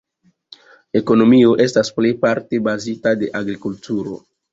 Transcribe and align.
Ekonomio 0.99 1.51
estas 1.65 1.91
plejparte 1.97 2.61
bazita 2.69 3.13
de 3.21 3.29
agrikulturo. 3.41 4.17